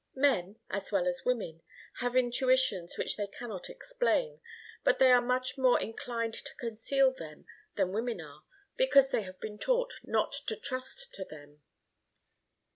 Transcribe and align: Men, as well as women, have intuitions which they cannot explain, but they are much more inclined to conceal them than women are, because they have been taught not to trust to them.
Men, 0.17 0.57
as 0.71 0.91
well 0.91 1.07
as 1.07 1.25
women, 1.25 1.61
have 1.99 2.15
intuitions 2.15 2.97
which 2.97 3.17
they 3.17 3.27
cannot 3.27 3.69
explain, 3.69 4.41
but 4.83 4.97
they 4.97 5.11
are 5.11 5.21
much 5.21 5.59
more 5.59 5.79
inclined 5.79 6.33
to 6.33 6.55
conceal 6.55 7.13
them 7.13 7.45
than 7.75 7.93
women 7.93 8.19
are, 8.19 8.43
because 8.77 9.11
they 9.11 9.21
have 9.21 9.39
been 9.39 9.59
taught 9.59 9.93
not 10.03 10.31
to 10.47 10.55
trust 10.55 11.13
to 11.13 11.23
them. 11.23 11.61